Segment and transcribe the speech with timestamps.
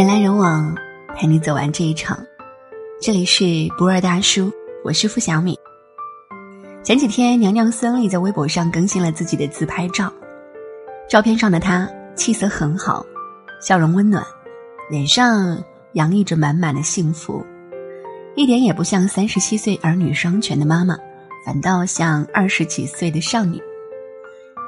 [0.00, 0.74] 人来人往，
[1.14, 2.18] 陪你走完这一场。
[3.02, 3.44] 这里是
[3.76, 4.50] 不二大叔，
[4.82, 5.54] 我是付小米。
[6.82, 10.10] 前几天，娘娘孙俪在微博上更新了自己的自拍照，
[11.06, 13.04] 照片上的她气色很好，
[13.60, 14.24] 笑容温暖，
[14.88, 15.62] 脸上
[15.92, 17.44] 洋溢着满满的幸福，
[18.34, 20.96] 一点也不像三十七岁儿女双全的妈妈，
[21.44, 23.60] 反倒像二十几岁的少女。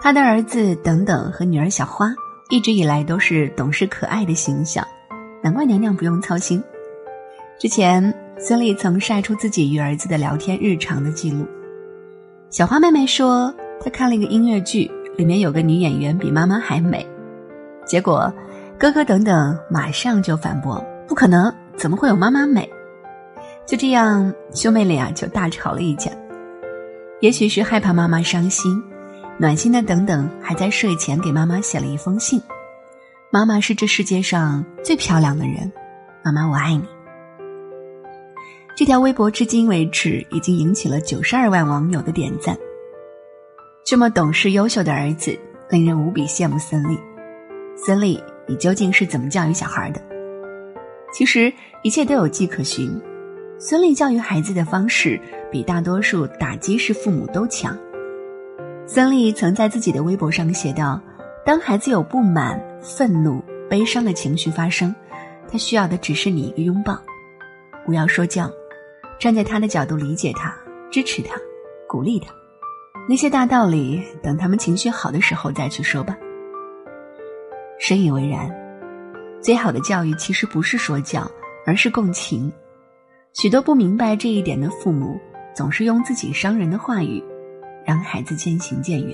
[0.03, 2.14] 她的儿子等等和女儿小花，
[2.51, 4.87] 一直以来都是懂事可爱的形象。
[5.42, 6.62] 难怪娘娘不用操心。
[7.59, 11.46] 之前孙俪曾晒出自己与儿子的聊天日常的记录。
[12.48, 17.06] 小花妹妹说，她看了一个音乐剧，里面有个女演员比妈妈还美。
[17.84, 18.33] 结果，
[18.78, 22.70] 哥哥等等马上就反驳：“不可能，怎么会有妈妈美？”
[23.66, 26.11] 就这样，兄妹俩就大吵了一架。
[27.20, 28.83] 也许是害怕妈妈伤心，
[29.38, 32.41] 暖心的等等还在睡前给妈妈写了一封信。
[33.34, 35.72] 妈妈是这世界上最漂亮的人，
[36.22, 36.84] 妈妈我爱你。
[38.77, 42.55] 这条微博至今为止已经引起了九十二万网友的点赞。
[43.86, 45.34] 这么懂事优秀的儿子，
[45.70, 46.58] 令人无比羡慕。
[46.58, 46.98] 孙俪，
[47.74, 50.02] 孙俪，你究竟是怎么教育小孩的？
[51.14, 51.50] 其实
[51.83, 53.00] 一切都有迹可循。
[53.58, 55.19] 孙俪教育孩子的方式
[55.50, 57.74] 比大多数打击式父母都强。
[58.86, 61.00] 孙俪曾在自己的微博上写道。
[61.45, 64.95] 当孩子有不满、愤怒、悲伤的情绪发生，
[65.51, 66.97] 他需要的只是你一个拥抱，
[67.85, 68.48] 不要说教，
[69.19, 70.55] 站在他的角度理解他、
[70.91, 71.35] 支持他、
[71.89, 72.33] 鼓励他。
[73.09, 76.17] 那些大道理，等他们情绪好的时候再去说吧。
[77.81, 78.48] 深以为然，
[79.41, 81.29] 最好的教育其实不是说教，
[81.67, 82.53] 而是共情。
[83.33, 85.19] 许多不明白这一点的父母，
[85.57, 87.20] 总是用自己伤人的话语，
[87.85, 89.13] 让孩子渐行渐远。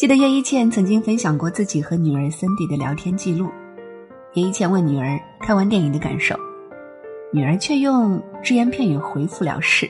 [0.00, 3.50] 记得叶一茜曾经分享过自己和女儿森迪的聊天记录。
[4.32, 6.34] 叶一茜问女儿看完电影的感受，
[7.30, 9.86] 女儿却用只言片语回复了事。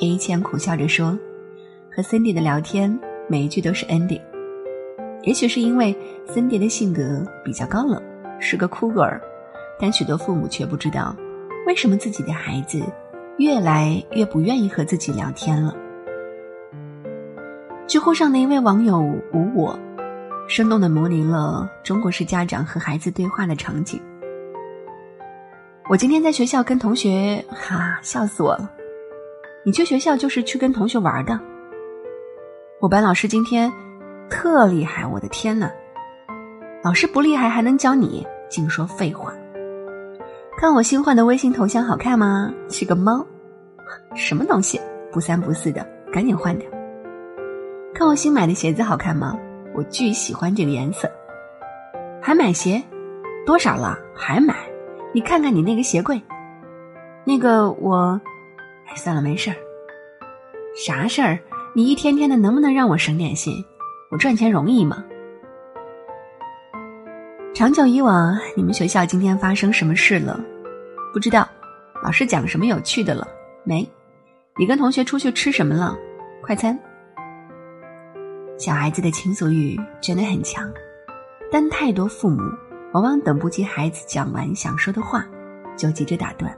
[0.00, 1.16] 叶一茜苦笑着说
[1.94, 2.98] ：“和森迪的聊天，
[3.28, 4.20] 每一句都是 ending。
[5.22, 5.96] 也许是因为
[6.26, 8.02] 森迪的性格比较高冷，
[8.40, 9.22] 是个酷儿，
[9.78, 11.14] 但许多父母却不知道，
[11.68, 12.82] 为什么自己的孩子
[13.38, 15.72] 越来越不愿意和自己聊天了。”
[17.86, 19.78] 知乎上的一位网友无我，
[20.48, 24.00] 生动的模拟了中国式家长和孩子对话的场景。
[25.90, 28.70] 我今天在学校跟同学，哈，笑死我了！
[29.66, 31.38] 你去学校就是去跟同学玩的。
[32.80, 33.70] 我班老师今天
[34.30, 35.70] 特厉害，我的天呐！
[36.82, 39.34] 老师不厉害还能教你，净说废话。
[40.56, 42.50] 看我新换的微信头像好看吗？
[42.70, 43.24] 是个猫，
[44.16, 44.80] 什么东西？
[45.12, 46.66] 不三不四的，赶紧换掉。
[47.94, 49.38] 看我新买的鞋子好看吗？
[49.72, 51.08] 我巨喜欢这个颜色。
[52.20, 52.82] 还买鞋？
[53.46, 53.96] 多少了？
[54.16, 54.56] 还买？
[55.12, 56.20] 你看看你那个鞋柜。
[57.24, 58.20] 那个我，
[58.88, 59.56] 哎，算了，没事儿。
[60.76, 61.38] 啥事儿？
[61.72, 63.64] 你一天天的，能不能让我省点心？
[64.10, 65.04] 我赚钱容易吗？
[67.54, 70.40] 长久以往，你们学校今天发生什么事了？
[71.12, 71.48] 不知道。
[72.02, 73.26] 老师讲什么有趣的了
[73.62, 73.88] 没？
[74.58, 75.96] 你跟同学出去吃什么了？
[76.42, 76.76] 快餐。
[78.56, 80.72] 小孩子的倾诉欲真的很强，
[81.50, 82.40] 但太多父母
[82.92, 85.26] 往往等不及孩子讲完想说的话，
[85.76, 86.56] 就急着打断。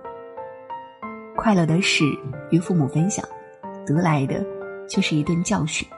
[1.34, 2.04] 快乐的事
[2.50, 3.24] 与父母分享，
[3.86, 4.44] 得来的
[4.86, 5.88] 却是一顿教训；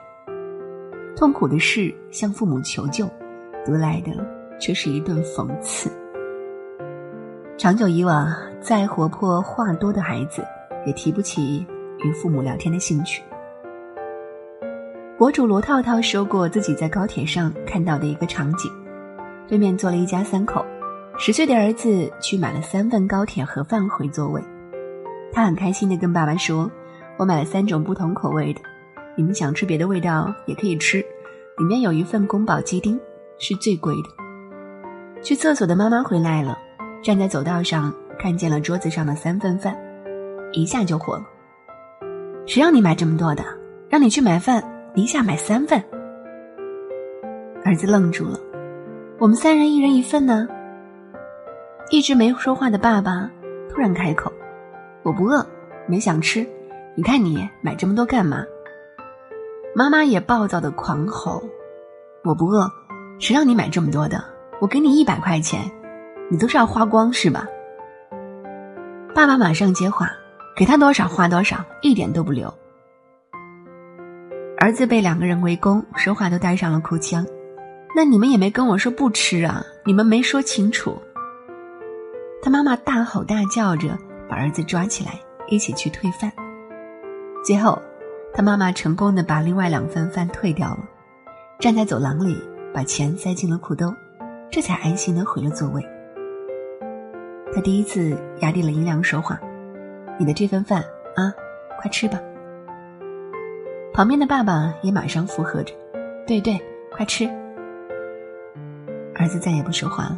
[1.15, 3.05] 痛苦的事向父母求救，
[3.65, 4.11] 得来的
[4.59, 5.91] 却是一顿讽刺。
[7.57, 10.45] 长久以往，再活泼话多的孩子，
[10.85, 11.67] 也提不起
[11.99, 13.21] 与父母聊天的兴趣。
[15.19, 18.71] 博主罗套套说过自己在高铁上看到的一个场景：
[19.49, 20.65] 对面坐了一家三口，
[21.17, 24.41] 十岁的儿子去买了三份高铁盒饭回座位，
[25.33, 26.71] 他很开心的跟爸爸说
[27.19, 28.61] ：“我买了三种不同口味的，
[29.17, 30.99] 你们想吃别的味道也可以吃，
[31.57, 32.97] 里面有一份宫保鸡丁，
[33.39, 34.09] 是最贵的。”
[35.21, 36.57] 去厕所的妈妈回来了，
[37.03, 39.77] 站在走道上看见了桌子上的三份饭，
[40.53, 41.23] 一下就火了
[42.47, 43.43] ：“谁让你买这么多的？
[43.89, 44.63] 让你去买饭！”
[44.99, 45.81] 一下买三份，
[47.63, 48.37] 儿子愣住了。
[49.17, 50.47] 我们三人一人一份呢。
[51.89, 53.31] 一直没说话的爸爸
[53.69, 54.31] 突然开口
[55.01, 55.43] ：“我不饿，
[55.87, 56.45] 没想吃。
[56.95, 58.43] 你看你买这么多干嘛？”
[59.73, 61.41] 妈妈也暴躁的狂吼
[62.25, 62.69] ：“我不饿，
[63.19, 64.23] 谁让你买这么多的？
[64.59, 65.61] 我给你一百块钱，
[66.29, 67.47] 你都是要花光是吧？”
[69.15, 70.11] 爸爸马上接话
[70.57, 72.53] ：“给他多少花多少，一点都不留。”
[74.61, 77.25] 儿子被两个人围攻，说话都带上了哭腔。
[77.95, 79.63] 那你们也没跟我说不吃啊？
[79.85, 81.01] 你们没说清楚。
[82.41, 83.97] 他妈妈大吼大叫着
[84.27, 85.17] 把儿子抓起来，
[85.47, 86.29] 一起去退饭。
[87.41, 87.81] 最后，
[88.33, 90.79] 他妈妈成功的把另外两份饭退掉了，
[91.57, 92.37] 站在走廊里
[92.73, 93.93] 把钱塞进了裤兜，
[94.51, 95.81] 这才安心的回了座位。
[97.55, 99.39] 他第一次压低了音量说话
[100.19, 100.83] ：“你的这份饭
[101.15, 101.33] 啊，
[101.81, 102.19] 快吃吧。”
[103.99, 105.73] 旁边的爸爸也马上附和着
[106.25, 106.57] ：“对对，
[106.89, 107.25] 快吃。”
[109.13, 110.17] 儿子再也不说话了，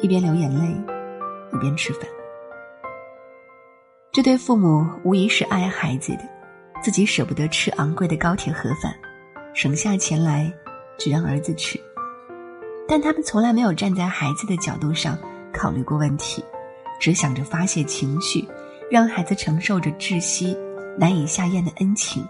[0.00, 0.66] 一边流眼泪，
[1.54, 2.02] 一边吃饭。
[4.10, 6.22] 这对父母无疑是爱孩子的，
[6.82, 8.92] 自己舍不得吃昂贵的高铁盒饭，
[9.54, 10.52] 省下钱来
[10.98, 11.80] 只让儿子吃。
[12.88, 15.16] 但他们从来没有站在孩子的角度上
[15.52, 16.44] 考虑过问题，
[16.98, 18.44] 只想着发泄情绪，
[18.90, 20.58] 让孩子承受着窒息
[20.98, 22.26] 难以下咽的恩情。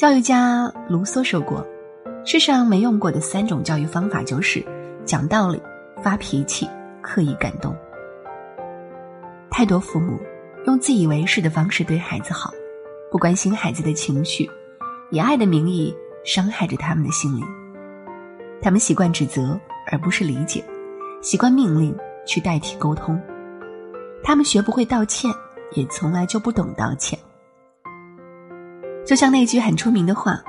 [0.00, 1.62] 教育家卢梭说过。
[2.24, 4.64] 世上没用过的三种教育方法，就是
[5.04, 5.60] 讲道理、
[6.02, 6.66] 发脾气、
[7.02, 7.76] 刻意感动。
[9.50, 10.18] 太多父母
[10.64, 12.50] 用自以为是的方式对孩子好，
[13.12, 14.50] 不关心孩子的情绪，
[15.10, 15.94] 以爱的名义
[16.24, 17.44] 伤害着他们的心灵。
[18.62, 19.60] 他们习惯指责
[19.92, 20.64] 而不是理解，
[21.20, 21.94] 习惯命令
[22.24, 23.20] 去代替沟通。
[24.24, 25.30] 他们学不会道歉，
[25.72, 27.18] 也从来就不懂道歉。
[29.10, 30.40] 就像那句很出名的话。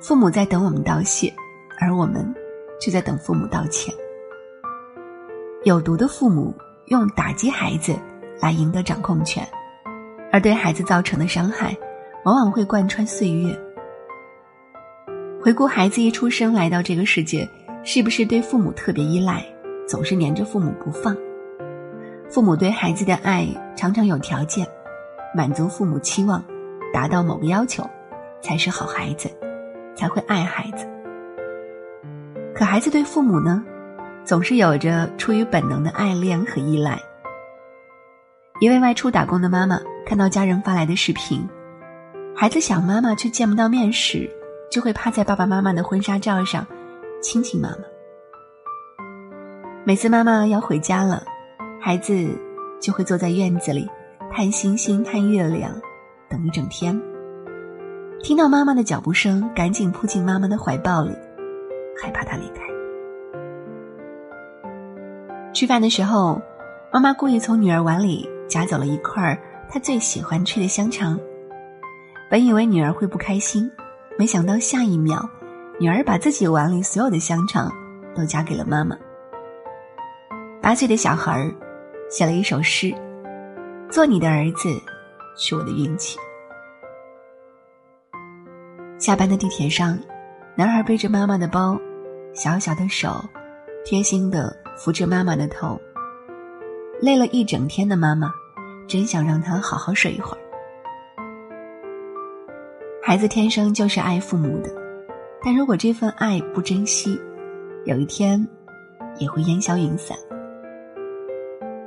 [0.00, 1.34] 父母在等我们道谢，
[1.80, 2.32] 而我们
[2.80, 3.92] 却在等父母道歉。
[5.64, 6.54] 有毒的父母
[6.84, 7.98] 用打击孩子
[8.40, 9.44] 来赢得掌控权，
[10.30, 11.76] 而对孩子造成的伤害，
[12.24, 13.58] 往往会贯穿岁月。
[15.42, 17.48] 回顾孩子一出生来到这个世界，
[17.82, 19.44] 是不是对父母特别依赖，
[19.88, 21.16] 总是黏着父母不放？
[22.30, 24.64] 父母对孩子的爱常常有条件，
[25.34, 26.40] 满足父母期望，
[26.92, 27.82] 达到某个要求，
[28.46, 29.28] 才是好孩子。
[29.98, 30.86] 才会爱孩子，
[32.54, 33.64] 可孩子对父母呢，
[34.26, 37.00] 总是有着出于本能的爱恋和依赖。
[38.60, 41.48] 一位外出打工的妈妈看到家人发来的视频，
[42.36, 44.30] 孩子想妈妈却见不到面时，
[44.70, 46.66] 就会趴在爸爸妈妈的婚纱照上
[47.22, 47.78] 亲亲妈妈。
[49.86, 51.24] 每次妈妈要回家了，
[51.80, 52.28] 孩子
[52.82, 53.88] 就会坐在院子里
[54.30, 55.72] 看星星、看月亮，
[56.28, 57.00] 等一整天。
[58.22, 61.12] 听到妈妈的脚步声，赶紧扑进妈妈的怀抱里，
[62.00, 62.62] 害怕她离开。
[65.54, 66.40] 吃饭的时候，
[66.92, 71.18] 妈妈故意从女儿碗里夹走了一块她最喜欢吃的香肠。
[72.28, 73.70] 本以为女儿会不开心，
[74.18, 75.28] 没想到下一秒，
[75.78, 77.70] 女儿把自己碗里所有的香肠
[78.14, 78.96] 都夹给了妈妈。
[80.60, 81.54] 八岁的小孩儿
[82.10, 82.92] 写了一首诗
[83.88, 84.68] ：“做你的儿子，
[85.36, 86.18] 是我的运气。”
[88.98, 89.98] 下班的地铁上，
[90.56, 91.78] 男孩背着妈妈的包，
[92.32, 93.22] 小小的手，
[93.84, 95.78] 贴心的扶着妈妈的头。
[96.98, 98.32] 累了一整天的妈妈，
[98.88, 100.38] 真想让他好好睡一会儿。
[103.02, 104.70] 孩子天生就是爱父母的，
[105.42, 107.20] 但如果这份爱不珍惜，
[107.84, 108.44] 有一天
[109.18, 110.16] 也会烟消云散。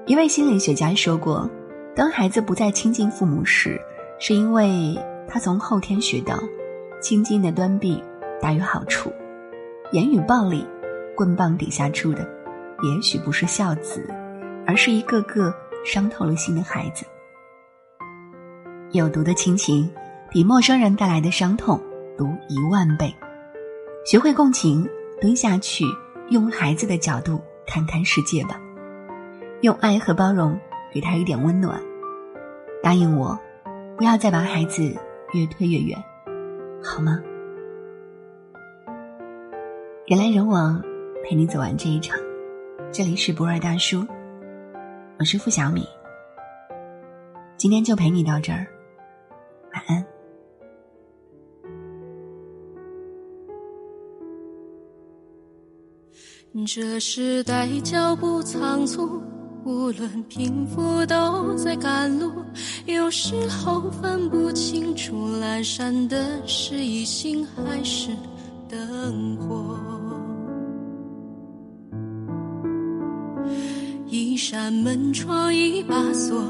[0.06, 1.50] 一位心理学家说过，
[1.96, 3.82] 当孩子不再亲近父母时，
[4.20, 4.96] 是因为
[5.28, 6.38] 他从后天学到。
[7.02, 8.04] 轻轻的端臂
[8.42, 9.12] 大于好处，
[9.92, 10.68] 言语暴力，
[11.16, 12.28] 棍棒底下出的，
[12.84, 14.06] 也许不是孝子，
[14.68, 15.54] 而是一个个
[15.86, 17.06] 伤透了心的孩子。
[18.92, 19.90] 有毒的亲情，
[20.30, 21.80] 比陌生人带来的伤痛
[22.18, 23.16] 毒一万倍。
[24.06, 24.88] 学会共情，
[25.22, 25.86] 蹲下去，
[26.30, 28.60] 用孩子的角度看看世界吧，
[29.62, 30.60] 用爱和包容
[30.92, 31.82] 给他一点温暖。
[32.84, 33.40] 答应我，
[33.98, 34.84] 不要再把孩子
[35.34, 35.98] 越推越远。
[36.84, 37.22] 好吗？
[40.08, 40.82] 人来人往，
[41.24, 42.18] 陪你走完这一场。
[42.92, 44.04] 这里是不二大叔，
[45.20, 45.88] 我是付小米。
[47.58, 48.66] 今天就陪你到这儿，
[49.74, 50.06] 晚安。
[56.66, 59.22] 这时代脚步仓促。
[59.70, 62.32] 无论贫富，都在赶路。
[62.88, 68.10] 有时候分不清楚阑珊的是异性还是
[68.68, 69.78] 灯火。
[74.08, 76.44] 一扇门窗，一把锁，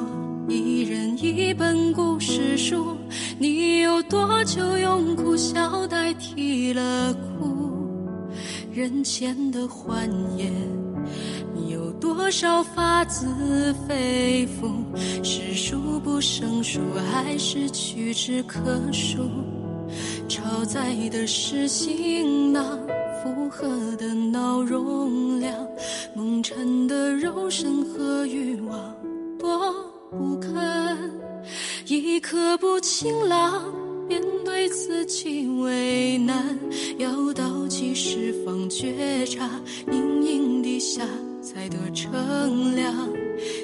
[0.48, 2.96] 一人一本故事书。
[3.38, 7.68] 你有多久用苦笑代替了哭？
[8.74, 10.54] 人前的欢颜。
[11.68, 13.26] 有多少发自
[13.88, 14.72] 肺腑，
[15.24, 16.80] 是数不胜数，
[17.12, 18.60] 还是屈指可
[18.92, 19.30] 数？
[20.28, 22.80] 超载的是行囊，
[23.24, 25.54] 负荷的脑容量，
[26.14, 28.96] 蒙尘的肉身和欲望
[29.40, 29.74] 多
[30.12, 30.98] 不堪，
[31.88, 33.64] 一刻不晴朗，
[34.08, 36.58] 面对自己为难，
[37.00, 39.50] 要到几时方觉察，
[39.92, 41.02] 隐隐地下
[41.60, 42.96] 才得乘凉，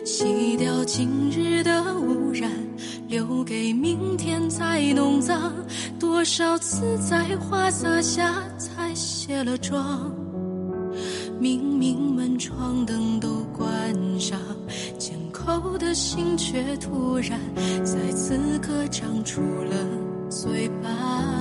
[0.03, 2.51] 洗掉今日的污染。
[3.07, 5.53] 留给明天再弄脏，
[5.97, 10.11] 多少次在花洒下才卸了妆？
[11.39, 14.37] 明明门窗灯都关上，
[14.99, 17.39] 缄口的心却突然
[17.85, 19.87] 在此刻长出了
[20.29, 21.34] 嘴巴。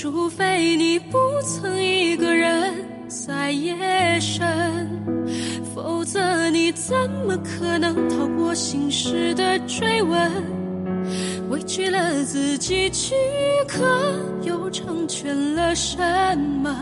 [0.00, 2.72] 除非你不曾一个人
[3.08, 4.46] 在夜深。
[5.74, 6.94] 否则，你怎
[7.26, 10.30] 么可能逃过心事的追问？
[11.50, 13.12] 委屈了自己躯
[13.66, 13.84] 壳，
[14.44, 15.98] 又成全了什
[16.38, 16.72] 么？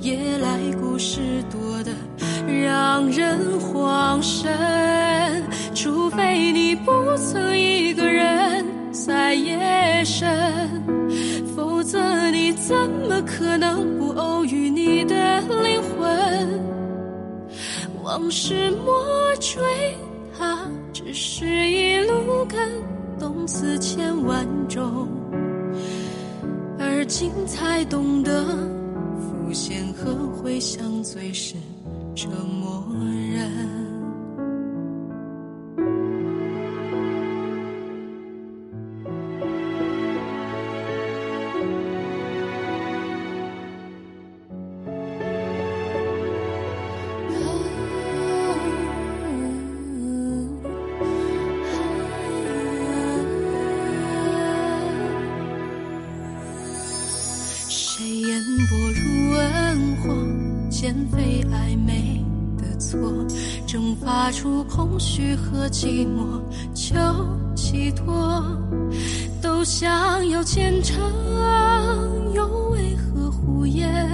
[0.00, 1.92] 夜来故事多得
[2.52, 5.44] 让人慌神。
[5.72, 10.28] 除非你不曾一个人在夜深，
[11.54, 12.00] 否则
[12.56, 12.74] 怎
[13.08, 16.60] 么可能不偶遇你的灵魂？
[18.02, 19.04] 往事莫
[19.40, 19.94] 追，
[20.36, 22.58] 它只是一路感
[23.18, 25.06] 动词千万种，
[26.78, 28.44] 而今才懂得，
[29.20, 31.54] 浮现和回想最是
[32.14, 32.84] 折磨
[33.32, 33.85] 人。
[63.76, 66.40] 蒸发出空虚和寂寞，
[66.74, 66.96] 求
[67.54, 68.42] 寄托，
[69.42, 70.98] 都想要虔诚，
[72.32, 74.10] 又为何胡言？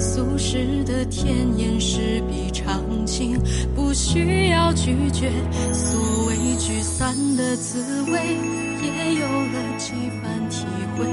[0.00, 3.40] 俗世的甜言是比长情，
[3.72, 5.30] 不需要拒绝。
[5.72, 8.36] 所谓聚散的滋味，
[8.82, 10.66] 也有了几番体
[10.98, 11.06] 会。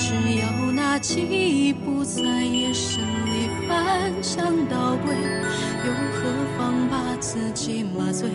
[0.00, 3.48] 只要那记忆不在夜深里。
[3.68, 5.14] 翻箱倒柜，
[5.88, 6.20] 又何
[6.58, 8.28] 妨把自己麻醉？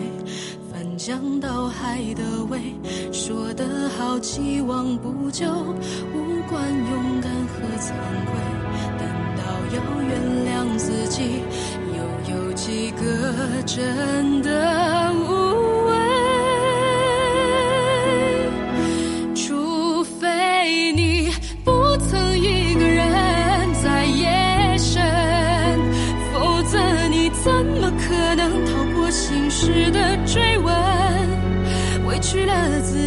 [0.72, 2.74] 翻江倒海的味，
[3.12, 5.46] 说得好，期望不咎，
[6.12, 7.92] 无关勇敢和惭
[8.26, 8.34] 愧。
[8.98, 9.06] 等
[9.38, 10.10] 到要原
[10.48, 11.44] 谅自己？
[11.94, 14.50] 又有几个真的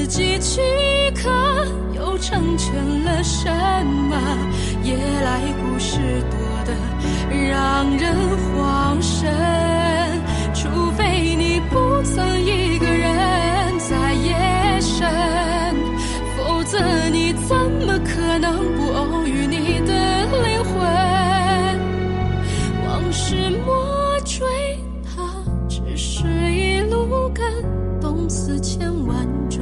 [0.08, 0.62] 己躯
[1.16, 1.30] 壳，
[1.94, 2.74] 又成全
[3.04, 3.50] 了什
[4.10, 4.16] 么？
[4.84, 5.98] 夜来故事
[6.32, 6.74] 多得
[7.50, 8.16] 让人
[8.56, 9.30] 慌神。
[10.54, 15.08] 除非你不曾一个人在夜深，
[16.38, 16.80] 否则
[17.12, 19.94] 你怎么可能不偶遇你的
[20.42, 20.74] 灵魂？
[22.86, 23.36] 往事
[23.66, 24.46] 莫追。
[27.34, 27.46] 感
[28.02, 29.62] 动思千万种，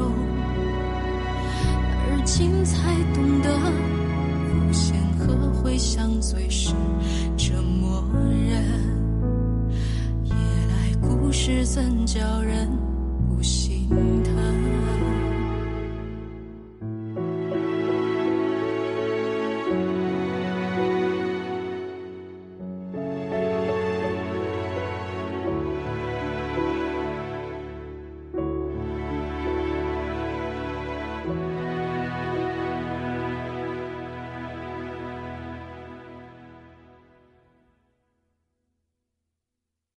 [2.38, 6.74] 心才懂得，浮现和回想最是
[7.38, 8.62] 折磨人。
[10.26, 12.68] 夜来故事怎叫人？